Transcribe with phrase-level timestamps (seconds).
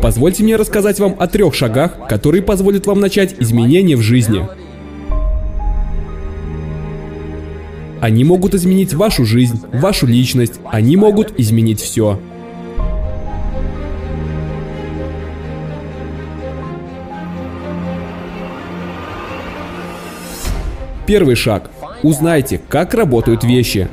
[0.00, 4.46] Позвольте мне рассказать вам о трех шагах, которые позволят вам начать изменения в жизни.
[8.00, 12.20] Они могут изменить вашу жизнь, вашу личность, они могут изменить все.
[21.06, 21.70] Первый шаг.
[22.02, 23.88] Узнайте, как работают вещи.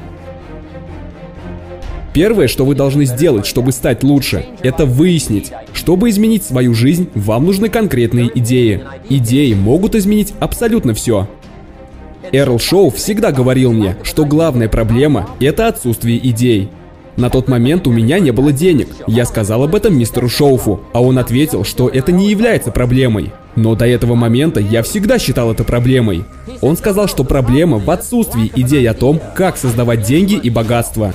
[2.15, 5.51] Первое, что вы должны сделать, чтобы стать лучше, это выяснить.
[5.73, 8.83] Чтобы изменить свою жизнь, вам нужны конкретные идеи.
[9.09, 11.27] Идеи могут изменить абсолютно все.
[12.31, 16.69] Эрл Шоу всегда говорил мне, что главная проблема– это отсутствие идей.
[17.17, 18.87] На тот момент у меня не было денег.
[19.07, 23.33] Я сказал об этом мистеру Шоуфу, а он ответил, что это не является проблемой.
[23.57, 26.23] Но до этого момента я всегда считал это проблемой.
[26.61, 31.13] Он сказал, что проблема в отсутствии идей о том, как создавать деньги и богатство.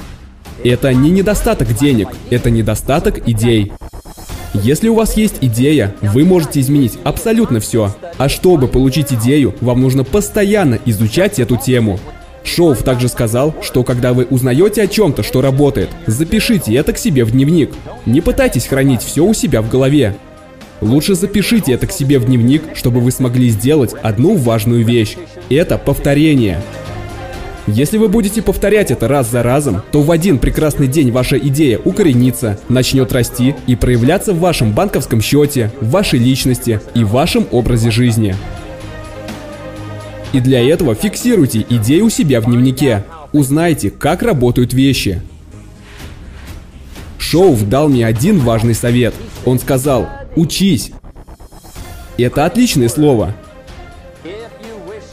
[0.63, 3.73] Это не недостаток денег, это недостаток идей.
[4.53, 7.95] Если у вас есть идея, вы можете изменить абсолютно все.
[8.19, 11.99] А чтобы получить идею, вам нужно постоянно изучать эту тему.
[12.43, 17.24] Шоуф также сказал, что когда вы узнаете о чем-то, что работает, запишите это к себе
[17.24, 17.71] в дневник.
[18.07, 20.17] Не пытайтесь хранить все у себя в голове.
[20.80, 25.17] Лучше запишите это к себе в дневник, чтобы вы смогли сделать одну важную вещь.
[25.49, 26.61] Это повторение.
[27.73, 31.79] Если вы будете повторять это раз за разом, то в один прекрасный день ваша идея
[31.79, 37.46] укоренится, начнет расти и проявляться в вашем банковском счете, в вашей личности и в вашем
[37.52, 38.35] образе жизни.
[40.32, 43.04] И для этого фиксируйте идею у себя в дневнике.
[43.32, 45.23] Узнайте, как работают вещи.
[47.18, 49.15] Шоув дал мне один важный совет.
[49.45, 50.90] Он сказал, учись.
[52.18, 53.37] Это отличное слово.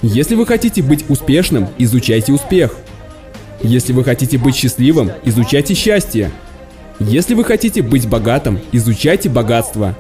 [0.02, 2.76] Если вы хотите быть успешным, изучайте успех.
[3.62, 6.32] Если вы хотите быть счастливым, изучайте счастье.
[7.00, 9.96] Если вы хотите быть богатым, изучайте богатство.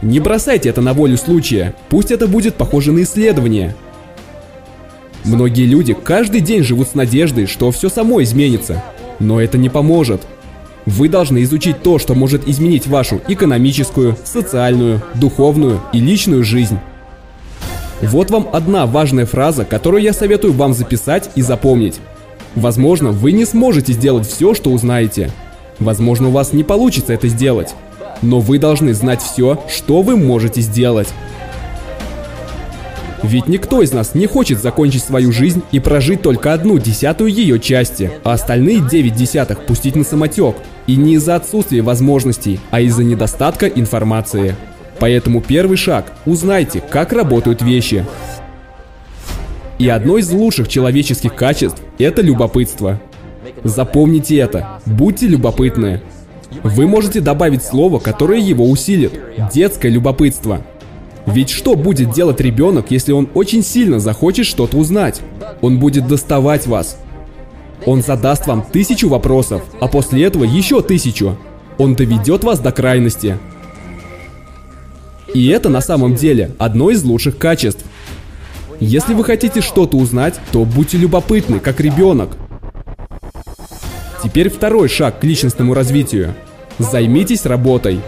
[0.00, 3.74] Не бросайте это на волю случая, пусть это будет похоже на исследование.
[5.24, 8.82] Многие люди каждый день живут с надеждой, что все само изменится.
[9.18, 10.22] Но это не поможет.
[10.86, 16.78] Вы должны изучить то, что может изменить вашу экономическую, социальную, духовную и личную жизнь.
[18.02, 22.00] Вот вам одна важная фраза, которую я советую вам записать и запомнить.
[22.54, 25.30] Возможно, вы не сможете сделать все, что узнаете.
[25.80, 27.74] Возможно, у вас не получится это сделать.
[28.22, 31.08] Но вы должны знать все, что вы можете сделать.
[33.22, 37.58] Ведь никто из нас не хочет закончить свою жизнь и прожить только одну десятую ее
[37.58, 40.54] части, а остальные девять десятых пустить на самотек.
[40.86, 44.54] И не из-за отсутствия возможностей, а из-за недостатка информации.
[45.00, 48.04] Поэтому первый шаг– узнайте, как работают вещи.
[49.78, 53.00] И одно из лучших человеческих качеств– это любопытство.
[53.62, 56.00] Запомните это, будьте любопытны.
[56.62, 59.12] Вы можете добавить слово, которое его усилит–
[59.52, 60.62] детское любопытство.
[61.26, 65.20] Ведь что будет делать ребенок, если он очень сильно захочет что-то узнать?
[65.60, 66.98] Он будет доставать вас.
[67.84, 71.36] Он задаст вам тысячу вопросов, а после этого еще тысячу.
[71.76, 73.38] Он доведет вас до крайности.
[75.34, 77.84] И это на самом деле одно из лучших качеств.
[78.80, 82.36] Если вы хотите что-то узнать, то будьте любопытны, как ребенок.
[84.22, 86.34] Теперь второй шаг к личностному развитию.
[86.78, 88.00] Займитесь работой.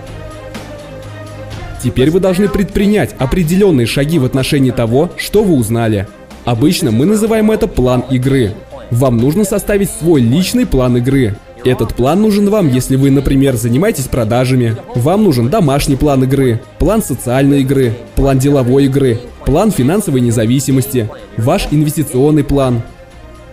[1.82, 6.06] Теперь вы должны предпринять определенные шаги в отношении того, что вы узнали.
[6.44, 8.52] Обычно мы называем это план игры.
[8.90, 11.36] Вам нужно составить свой личный план игры.
[11.64, 14.76] Этот план нужен вам, если вы, например, занимаетесь продажами.
[14.94, 21.68] Вам нужен домашний план игры, план социальной игры, план деловой игры, план финансовой независимости, ваш
[21.70, 22.82] инвестиционный план.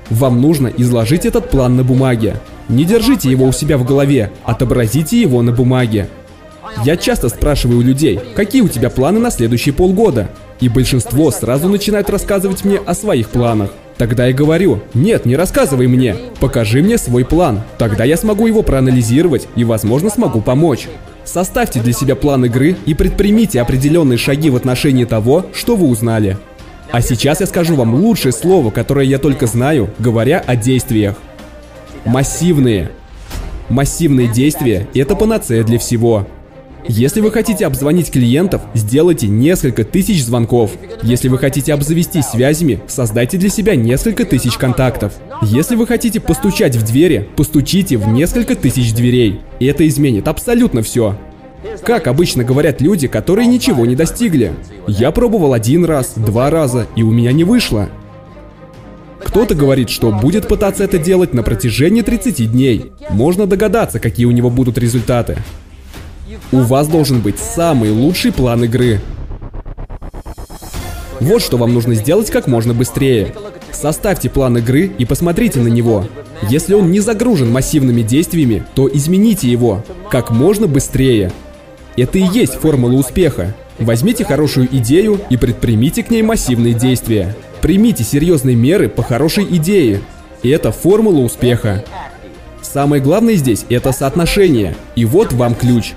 [0.09, 2.35] Вам нужно изложить этот план на бумаге.
[2.69, 6.07] Не держите его у себя в голове, отобразите его на бумаге.
[6.85, 10.29] Я часто спрашиваю людей, какие у тебя планы на следующие полгода?
[10.59, 13.71] И большинство сразу начинает рассказывать мне о своих планах.
[13.97, 17.61] Тогда я говорю, нет, не рассказывай мне, покажи мне свой план.
[17.77, 20.87] Тогда я смогу его проанализировать и, возможно, смогу помочь.
[21.25, 26.37] Составьте для себя план игры и предпримите определенные шаги в отношении того, что вы узнали.
[26.91, 31.15] А сейчас я скажу вам лучшее слово, которое я только знаю, говоря о действиях.
[32.05, 32.91] Массивные.
[33.67, 36.25] Массивные действия– это панацея для всего.
[36.89, 40.71] Если вы хотите обзвонить клиентов, сделайте несколько тысяч звонков.
[41.03, 45.13] Если вы хотите обзавестись связями, создайте для себя несколько тысяч контактов.
[45.41, 49.41] Если вы хотите постучать в двери, постучите в несколько тысяч дверей.
[49.59, 51.17] И это изменит абсолютно все.
[51.83, 54.53] Как обычно говорят люди, которые ничего не достигли.
[54.87, 57.89] Я пробовал один раз, два раза, и у меня не вышло.
[59.23, 62.93] Кто-то говорит, что будет пытаться это делать на протяжении 30 дней.
[63.09, 65.37] Можно догадаться, какие у него будут результаты.
[66.51, 68.99] У вас должен быть самый лучший план игры.
[71.19, 73.33] Вот что вам нужно сделать как можно быстрее.
[73.71, 76.05] Составьте план игры и посмотрите на него.
[76.49, 81.31] Если он не загружен массивными действиями, то измените его как можно быстрее.
[81.95, 83.55] Это и есть формула успеха.
[83.79, 87.35] Возьмите хорошую идею и предпримите к ней массивные действия.
[87.61, 90.01] Примите серьезные меры по хорошей идее.
[90.43, 91.83] И это формула успеха.
[92.61, 94.75] Самое главное здесь– это соотношение.
[94.95, 95.93] И вот вам ключ.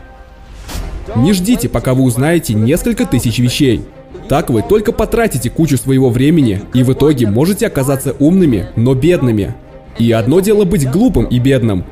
[1.16, 3.82] Не ждите, пока вы узнаете несколько тысяч вещей.
[4.28, 9.54] Так вы только потратите кучу своего времени и в итоге можете оказаться умными, но бедными.
[9.98, 11.84] И одно дело быть глупым и бедным.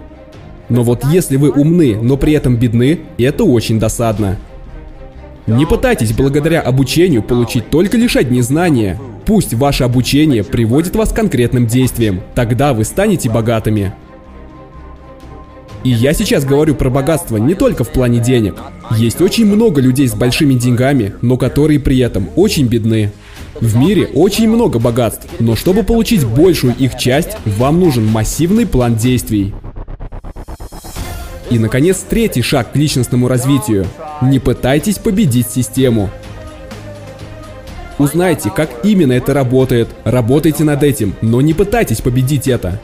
[0.69, 4.37] Но вот если вы умны, но при этом бедны, это очень досадно.
[5.47, 9.01] Не пытайтесь благодаря обучению получить только лишь одни знания.
[9.25, 12.21] Пусть ваше обучение приводит вас к конкретным действиям.
[12.35, 13.95] Тогда вы станете богатыми.
[15.85, 18.57] И я сейчас говорю про богатство не только в плане денег.
[18.97, 23.13] Есть очень много людей с большими деньгами, но которые при этом очень бедны.
[23.61, 28.97] В мире очень много богатств, но чтобы получить большую их часть, вам нужен массивный план
[28.97, 29.55] действий.
[31.51, 33.87] И, наконец, третий шаг к личностному развитию.
[34.21, 36.11] Не пытайтесь победить систему.
[37.99, 42.81] Узнайте, как именно это работает, работайте над этим, но не пытайтесь победить это.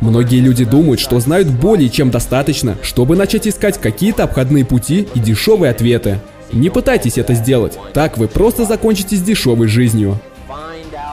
[0.00, 5.20] Многие люди думают, что знают более чем достаточно, чтобы начать искать какие-то обходные пути и
[5.20, 6.20] дешевые ответы.
[6.52, 10.20] Не пытайтесь это сделать, так вы просто закончите с дешевой жизнью.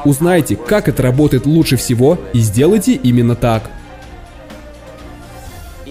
[0.06, 3.70] Узнайте, как это работает лучше всего и сделайте именно так.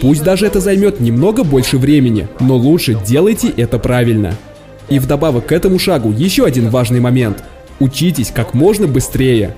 [0.01, 4.35] Пусть даже это займет немного больше времени, но лучше делайте это правильно.
[4.89, 7.43] И вдобавок к этому шагу еще один важный момент.
[7.81, 9.55] Учитесь как можно быстрее.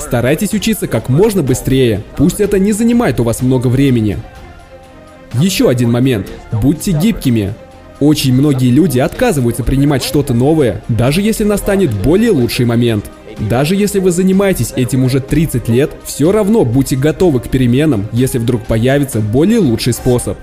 [0.00, 4.18] Старайтесь учиться как можно быстрее, пусть это не занимает у вас много времени.
[5.34, 6.28] Еще один момент.
[6.50, 7.54] Будьте гибкими.
[8.00, 13.04] Очень многие люди отказываются принимать что-то новое, даже если настанет более лучший момент.
[13.38, 18.38] Даже если вы занимаетесь этим уже 30 лет, все равно будьте готовы к переменам, если
[18.38, 20.36] вдруг появится более лучший способ.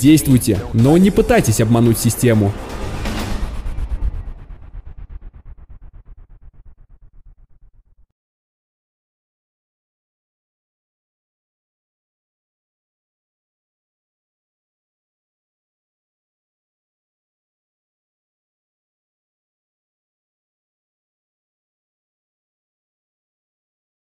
[0.00, 2.52] Действуйте, но не пытайтесь обмануть систему.